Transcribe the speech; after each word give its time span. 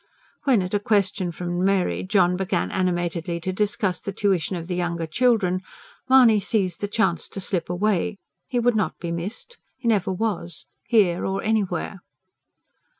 When 0.45 0.63
at 0.63 0.73
a 0.73 0.79
question 0.79 1.31
from 1.31 1.63
Mary 1.63 2.01
John 2.01 2.35
began 2.35 2.71
animatedly 2.71 3.39
to 3.41 3.53
discuss 3.53 3.99
the 3.99 4.11
tuition 4.11 4.55
of 4.55 4.65
the 4.65 4.75
younger 4.75 5.05
children, 5.05 5.61
Mahony 6.09 6.39
seized 6.39 6.81
the 6.81 6.87
chance 6.87 7.27
to 7.29 7.39
slip 7.39 7.69
away. 7.69 8.17
He 8.49 8.57
would 8.59 8.75
not 8.75 8.97
be 8.97 9.11
missed. 9.11 9.59
He 9.77 9.87
never 9.87 10.11
was 10.11 10.65
here 10.87 11.23
or 11.23 11.43
anywhere. 11.43 11.99